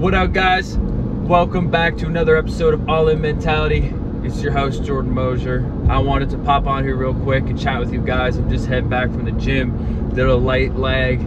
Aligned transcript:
What 0.00 0.14
up, 0.14 0.32
guys? 0.32 0.78
Welcome 0.78 1.70
back 1.70 1.98
to 1.98 2.06
another 2.06 2.34
episode 2.34 2.72
of 2.72 2.88
All 2.88 3.08
In 3.08 3.20
Mentality. 3.20 3.92
It's 4.24 4.40
your 4.40 4.50
host, 4.50 4.82
Jordan 4.82 5.12
Mosier. 5.12 5.70
I 5.90 5.98
wanted 5.98 6.30
to 6.30 6.38
pop 6.38 6.66
on 6.66 6.84
here 6.84 6.96
real 6.96 7.12
quick 7.12 7.44
and 7.44 7.60
chat 7.60 7.78
with 7.78 7.92
you 7.92 8.00
guys. 8.00 8.38
I'm 8.38 8.48
just 8.48 8.66
heading 8.66 8.88
back 8.88 9.10
from 9.10 9.26
the 9.26 9.32
gym. 9.32 10.08
Did 10.14 10.24
a 10.24 10.34
light 10.34 10.74
leg 10.74 11.20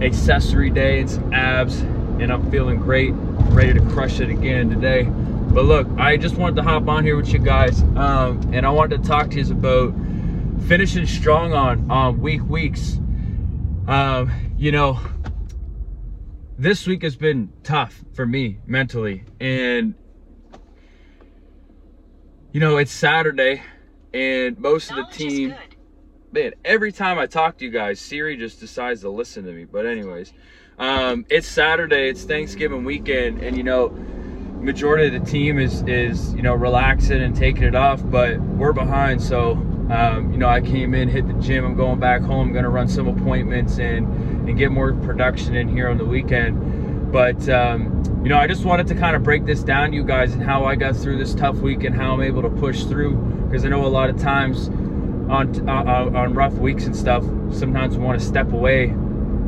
accessory 0.00 0.70
day 0.70 1.00
and 1.00 1.10
some 1.10 1.34
abs, 1.34 1.80
and 1.80 2.32
I'm 2.32 2.48
feeling 2.48 2.78
great. 2.78 3.10
Ready 3.12 3.72
to 3.74 3.84
crush 3.86 4.20
it 4.20 4.30
again 4.30 4.70
today. 4.70 5.02
But 5.02 5.64
look, 5.64 5.88
I 5.98 6.16
just 6.16 6.36
wanted 6.36 6.54
to 6.56 6.62
hop 6.62 6.86
on 6.86 7.02
here 7.02 7.16
with 7.16 7.32
you 7.32 7.40
guys, 7.40 7.82
um, 7.96 8.40
and 8.52 8.64
I 8.64 8.70
wanted 8.70 9.02
to 9.02 9.08
talk 9.08 9.32
to 9.32 9.42
you 9.42 9.52
about 9.52 9.92
finishing 10.68 11.06
strong 11.06 11.54
on 11.54 11.90
on 11.90 12.20
week 12.20 12.48
weeks. 12.48 13.00
Um, 13.88 14.30
you 14.56 14.70
know, 14.70 15.00
this 16.58 16.86
week 16.86 17.02
has 17.02 17.16
been 17.16 17.52
tough 17.62 18.04
for 18.14 18.26
me 18.26 18.58
mentally, 18.66 19.24
and 19.40 19.94
you 22.52 22.60
know 22.60 22.78
it's 22.78 22.92
Saturday, 22.92 23.62
and 24.14 24.58
most 24.58 24.90
of 24.90 24.96
the 24.96 25.06
team. 25.12 25.54
Man, 26.32 26.52
every 26.64 26.92
time 26.92 27.18
I 27.18 27.26
talk 27.26 27.58
to 27.58 27.64
you 27.64 27.70
guys, 27.70 28.00
Siri 28.00 28.36
just 28.36 28.60
decides 28.60 29.02
to 29.02 29.10
listen 29.10 29.44
to 29.44 29.52
me. 29.52 29.64
But 29.64 29.86
anyways, 29.86 30.32
um, 30.78 31.24
it's 31.30 31.46
Saturday, 31.46 32.08
it's 32.08 32.24
Thanksgiving 32.24 32.84
weekend, 32.84 33.42
and 33.42 33.56
you 33.56 33.62
know 33.62 33.88
majority 34.60 35.14
of 35.14 35.24
the 35.24 35.30
team 35.30 35.58
is 35.58 35.82
is 35.82 36.34
you 36.34 36.42
know 36.42 36.54
relaxing 36.54 37.22
and 37.22 37.36
taking 37.36 37.64
it 37.64 37.74
off, 37.74 38.02
but 38.10 38.40
we're 38.40 38.72
behind. 38.72 39.22
So 39.22 39.54
um, 39.90 40.32
you 40.32 40.38
know 40.38 40.48
I 40.48 40.60
came 40.60 40.94
in, 40.94 41.08
hit 41.08 41.26
the 41.26 41.34
gym. 41.34 41.64
I'm 41.64 41.76
going 41.76 42.00
back 42.00 42.22
home. 42.22 42.48
I'm 42.48 42.54
gonna 42.54 42.70
run 42.70 42.88
some 42.88 43.08
appointments 43.08 43.78
and 43.78 44.06
and 44.48 44.56
get 44.56 44.70
more 44.70 44.92
production 44.92 45.54
in 45.54 45.68
here 45.68 45.88
on 45.88 45.98
the 45.98 46.04
weekend. 46.04 47.12
But 47.12 47.48
um, 47.48 48.02
you 48.22 48.28
know 48.28 48.38
I 48.38 48.46
just 48.46 48.64
wanted 48.64 48.86
to 48.88 48.94
kind 48.94 49.16
of 49.16 49.22
break 49.22 49.44
this 49.44 49.62
down 49.62 49.90
to 49.90 49.96
you 49.96 50.04
guys 50.04 50.32
and 50.32 50.42
how 50.42 50.64
I 50.64 50.74
got 50.74 50.96
through 50.96 51.18
this 51.18 51.34
tough 51.34 51.56
week 51.56 51.84
and 51.84 51.94
how 51.94 52.14
I'm 52.14 52.22
able 52.22 52.42
to 52.42 52.50
push 52.50 52.84
through 52.84 53.16
because 53.46 53.64
I 53.64 53.68
know 53.68 53.84
a 53.84 53.88
lot 53.88 54.10
of 54.10 54.18
times 54.18 54.68
on 55.30 55.68
uh, 55.68 56.10
on 56.14 56.34
rough 56.34 56.54
weeks 56.54 56.86
and 56.86 56.94
stuff 56.94 57.24
sometimes 57.52 57.96
we 57.96 58.04
want 58.04 58.20
to 58.20 58.26
step 58.26 58.52
away 58.52 58.88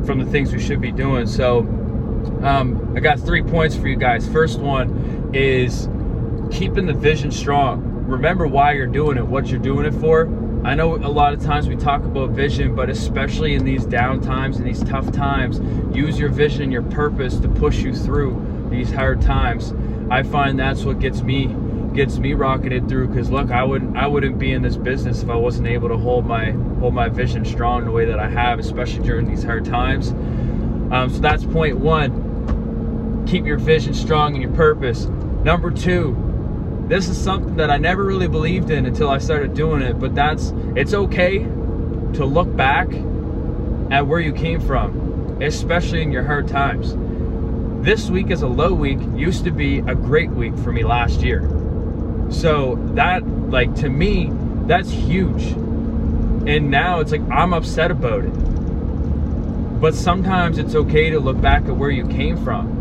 from 0.05 0.19
the 0.19 0.25
things 0.25 0.53
we 0.53 0.59
should 0.59 0.81
be 0.81 0.91
doing. 0.91 1.27
So 1.27 1.59
um, 2.41 2.93
I 2.95 2.99
got 2.99 3.19
three 3.19 3.43
points 3.43 3.75
for 3.75 3.87
you 3.87 3.95
guys. 3.95 4.27
First 4.27 4.59
one 4.59 5.31
is 5.33 5.87
keeping 6.51 6.85
the 6.85 6.93
vision 6.93 7.31
strong. 7.31 7.88
Remember 8.09 8.47
why 8.47 8.73
you're 8.73 8.87
doing 8.87 9.17
it, 9.17 9.25
what 9.25 9.47
you're 9.47 9.59
doing 9.59 9.85
it 9.85 9.93
for. 9.93 10.27
I 10.65 10.75
know 10.75 10.95
a 10.95 11.07
lot 11.07 11.33
of 11.33 11.41
times 11.41 11.67
we 11.67 11.75
talk 11.75 12.03
about 12.03 12.31
vision, 12.31 12.75
but 12.75 12.89
especially 12.89 13.53
in 13.53 13.63
these 13.63 13.85
down 13.85 14.19
times 14.19 14.57
and 14.57 14.67
these 14.67 14.83
tough 14.83 15.11
times, 15.11 15.59
use 15.95 16.19
your 16.19 16.29
vision 16.29 16.63
and 16.63 16.71
your 16.71 16.83
purpose 16.83 17.37
to 17.39 17.47
push 17.47 17.79
you 17.79 17.95
through 17.95 18.67
these 18.69 18.91
hard 18.91 19.21
times. 19.21 19.73
I 20.11 20.23
find 20.23 20.59
that's 20.59 20.83
what 20.83 20.99
gets 20.99 21.21
me 21.21 21.55
gets 21.93 22.19
me 22.19 22.33
rocketed 22.33 22.87
through 22.87 23.07
because 23.07 23.31
look 23.31 23.49
I 23.49 23.63
wouldn't 23.63 23.97
I 23.97 24.05
wouldn't 24.05 24.37
be 24.37 24.51
in 24.53 24.61
this 24.61 24.77
business 24.77 25.23
if 25.23 25.29
I 25.29 25.35
wasn't 25.35 25.67
able 25.67 25.89
to 25.89 25.97
hold 25.97 26.23
my 26.23 26.51
hold 26.51 26.93
my 26.93 27.09
vision 27.09 27.43
strong 27.43 27.85
the 27.85 27.91
way 27.91 28.05
that 28.05 28.19
I 28.19 28.29
have 28.29 28.59
especially 28.59 29.03
during 29.03 29.27
these 29.27 29.43
hard 29.43 29.65
times 29.65 30.13
um, 30.91 31.09
so 31.11 31.19
that's 31.19 31.45
point 31.45 31.77
one. 31.77 33.25
Keep 33.27 33.45
your 33.45 33.59
vision 33.59 33.93
strong 33.93 34.33
and 34.33 34.41
your 34.41 34.51
purpose. 34.53 35.05
Number 35.43 35.69
two, 35.69 36.15
this 36.89 37.07
is 37.07 37.17
something 37.17 37.55
that 37.55 37.69
I 37.69 37.77
never 37.77 38.03
really 38.03 38.27
believed 38.27 38.71
in 38.71 38.85
until 38.85 39.09
I 39.09 39.19
started 39.19 39.53
doing 39.53 39.81
it, 39.81 39.99
but 39.99 40.13
that's 40.15 40.53
it's 40.75 40.93
okay 40.93 41.39
to 41.39 42.25
look 42.25 42.53
back 42.55 42.87
at 43.91 44.05
where 44.05 44.19
you 44.19 44.33
came 44.33 44.59
from, 44.59 45.41
especially 45.41 46.01
in 46.01 46.11
your 46.11 46.23
hard 46.23 46.47
times. 46.47 46.95
This 47.85 48.09
week 48.09 48.29
is 48.31 48.41
a 48.41 48.47
low 48.47 48.73
week 48.73 48.99
used 49.15 49.45
to 49.45 49.51
be 49.51 49.79
a 49.79 49.95
great 49.95 50.31
week 50.31 50.57
for 50.57 50.71
me 50.71 50.83
last 50.83 51.21
year. 51.21 51.47
So 52.29 52.75
that 52.95 53.25
like 53.49 53.73
to 53.75 53.89
me, 53.89 54.31
that's 54.67 54.89
huge. 54.89 55.43
And 56.47 56.69
now 56.69 56.99
it's 56.99 57.11
like 57.11 57.21
I'm 57.29 57.53
upset 57.53 57.91
about 57.91 58.25
it 58.25 58.33
but 59.79 59.95
sometimes 59.95 60.57
it's 60.57 60.75
okay 60.75 61.09
to 61.09 61.19
look 61.19 61.39
back 61.39 61.63
at 61.65 61.75
where 61.75 61.89
you 61.89 62.05
came 62.07 62.35
from. 62.43 62.78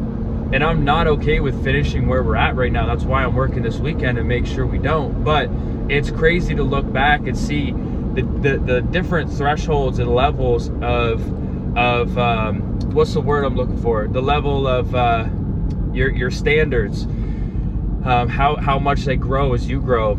And 0.52 0.64
I'm 0.64 0.84
not 0.84 1.06
okay 1.06 1.40
with 1.40 1.62
finishing 1.62 2.08
where 2.08 2.22
we're 2.22 2.36
at 2.36 2.56
right 2.56 2.72
now. 2.72 2.86
That's 2.86 3.04
why 3.04 3.22
I'm 3.22 3.34
working 3.34 3.62
this 3.62 3.78
weekend 3.78 4.18
and 4.18 4.26
make 4.26 4.46
sure 4.46 4.66
we 4.66 4.78
don't. 4.78 5.22
But 5.22 5.50
it's 5.90 6.10
crazy 6.10 6.54
to 6.54 6.62
look 6.62 6.90
back 6.90 7.26
and 7.26 7.36
see 7.36 7.72
the, 7.72 8.22
the, 8.22 8.58
the 8.58 8.80
different 8.80 9.32
thresholds 9.32 9.98
and 9.98 10.14
levels 10.14 10.70
of 10.80 11.22
of 11.76 12.18
um, 12.18 12.60
what's 12.92 13.14
the 13.14 13.20
word 13.20 13.44
I'm 13.44 13.54
looking 13.54 13.80
for? 13.80 14.08
The 14.08 14.22
level 14.22 14.66
of 14.66 14.94
uh, 14.94 15.28
your 15.92 16.10
your 16.10 16.30
standards, 16.30 17.04
um, 17.04 18.28
how 18.28 18.56
how 18.56 18.78
much 18.78 19.04
they 19.04 19.16
grow 19.16 19.54
as 19.54 19.68
you 19.68 19.80
grow, 19.80 20.18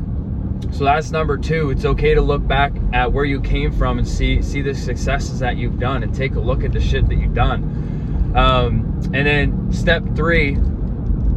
so 0.72 0.86
that's 0.86 1.12
number 1.12 1.38
two. 1.38 1.72
It's 1.72 1.86
okay 1.86 2.14
to 2.14 2.22
look 2.22 2.46
back 2.48 2.74
at 2.94 3.12
where 3.12 3.26
you 3.26 3.42
came 3.42 3.72
from 3.72 3.98
and 3.98 4.08
see 4.08 4.42
see 4.42 4.62
the 4.62 4.76
successes 4.76 5.40
that 5.40 5.58
you've 5.58 5.80
done 5.80 6.04
and 6.04 6.14
take 6.14 6.36
a 6.36 6.40
look 6.40 6.64
at 6.64 6.72
the 6.72 6.82
shit 6.82 7.08
that 7.10 7.16
you've 7.16 7.34
done. 7.34 8.34
Um, 8.36 8.79
and 9.14 9.26
then 9.26 9.74
step 9.74 10.04
three, 10.16 10.58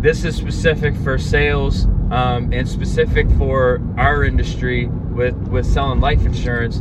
this 0.00 0.24
is 0.24 0.36
specific 0.36 0.94
for 0.96 1.16
sales 1.16 1.86
um, 2.10 2.52
and 2.52 2.68
specific 2.68 3.30
for 3.38 3.80
our 3.96 4.24
industry 4.24 4.86
with 4.86 5.34
with 5.48 5.64
selling 5.64 6.00
life 6.00 6.26
insurance, 6.26 6.80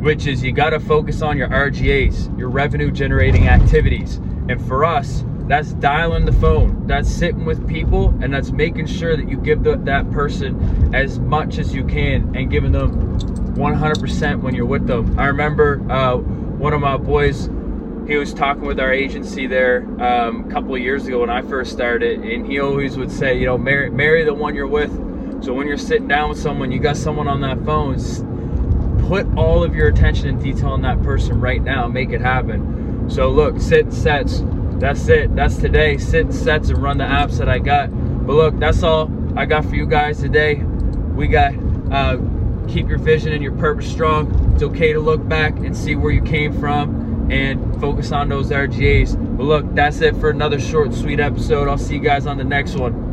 which 0.00 0.26
is 0.26 0.42
you 0.42 0.52
got 0.52 0.70
to 0.70 0.80
focus 0.80 1.22
on 1.22 1.38
your 1.38 1.48
RGAs, 1.48 2.38
your 2.38 2.48
revenue 2.48 2.90
generating 2.90 3.48
activities. 3.48 4.16
And 4.48 4.60
for 4.66 4.84
us, 4.84 5.24
that's 5.48 5.72
dialing 5.74 6.26
the 6.26 6.32
phone 6.32 6.86
that's 6.86 7.10
sitting 7.10 7.46
with 7.46 7.66
people 7.66 8.10
and 8.20 8.32
that's 8.32 8.50
making 8.52 8.86
sure 8.86 9.16
that 9.16 9.30
you 9.30 9.38
give 9.38 9.64
the, 9.64 9.76
that 9.78 10.10
person 10.10 10.94
as 10.94 11.18
much 11.18 11.56
as 11.58 11.74
you 11.74 11.84
can 11.84 12.36
and 12.36 12.50
giving 12.50 12.70
them 12.70 13.18
100% 13.54 14.42
when 14.42 14.54
you're 14.54 14.66
with 14.66 14.86
them 14.86 15.18
i 15.18 15.24
remember 15.24 15.80
uh, 15.90 16.16
one 16.16 16.74
of 16.74 16.82
my 16.82 16.98
boys 16.98 17.48
he 18.08 18.16
was 18.16 18.34
talking 18.34 18.64
with 18.64 18.80
our 18.80 18.92
agency 18.92 19.46
there 19.46 19.82
um, 20.02 20.48
a 20.48 20.52
couple 20.52 20.74
of 20.74 20.80
years 20.80 21.06
ago 21.06 21.20
when 21.20 21.30
i 21.30 21.42
first 21.42 21.72
started 21.72 22.20
and 22.20 22.46
he 22.46 22.58
always 22.58 22.96
would 22.96 23.10
say 23.10 23.38
you 23.38 23.46
know 23.46 23.56
marry, 23.56 23.90
marry 23.90 24.24
the 24.24 24.34
one 24.34 24.54
you're 24.54 24.66
with 24.66 24.92
so 25.44 25.52
when 25.52 25.68
you're 25.68 25.78
sitting 25.78 26.08
down 26.08 26.30
with 26.30 26.38
someone 26.38 26.72
you 26.72 26.80
got 26.80 26.96
someone 26.96 27.28
on 27.28 27.40
that 27.40 27.62
phone 27.64 27.96
put 29.06 29.26
all 29.36 29.62
of 29.62 29.74
your 29.74 29.88
attention 29.88 30.28
and 30.28 30.42
detail 30.42 30.70
on 30.70 30.82
that 30.82 31.00
person 31.02 31.40
right 31.40 31.62
now 31.62 31.86
make 31.86 32.10
it 32.10 32.20
happen 32.20 33.08
so 33.08 33.30
look 33.30 33.60
sit 33.60 33.92
sets 33.92 34.42
that's 34.78 35.08
it. 35.08 35.34
That's 35.34 35.56
today. 35.56 35.98
Sit 35.98 36.32
sets 36.32 36.68
and 36.68 36.78
run 36.78 36.98
the 36.98 37.04
apps 37.04 37.38
that 37.38 37.48
I 37.48 37.58
got. 37.58 37.90
But 38.26 38.34
look, 38.34 38.58
that's 38.58 38.82
all 38.82 39.10
I 39.36 39.44
got 39.44 39.64
for 39.64 39.74
you 39.74 39.86
guys 39.86 40.20
today. 40.20 40.54
We 40.54 41.26
got 41.26 41.52
uh, 41.90 42.18
keep 42.68 42.88
your 42.88 42.98
vision 42.98 43.32
and 43.32 43.42
your 43.42 43.56
purpose 43.56 43.90
strong. 43.90 44.52
It's 44.54 44.62
okay 44.62 44.92
to 44.92 45.00
look 45.00 45.26
back 45.26 45.56
and 45.58 45.76
see 45.76 45.96
where 45.96 46.12
you 46.12 46.22
came 46.22 46.58
from 46.60 47.08
and 47.30 47.80
focus 47.80 48.12
on 48.12 48.28
those 48.28 48.50
RGAs. 48.50 49.16
But 49.36 49.44
look, 49.44 49.74
that's 49.74 50.00
it 50.00 50.16
for 50.16 50.30
another 50.30 50.58
short, 50.58 50.94
sweet 50.94 51.20
episode. 51.20 51.68
I'll 51.68 51.78
see 51.78 51.94
you 51.94 52.00
guys 52.00 52.26
on 52.26 52.38
the 52.38 52.44
next 52.44 52.74
one. 52.74 53.07